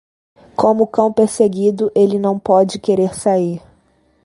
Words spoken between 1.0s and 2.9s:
perseguido, ele não pode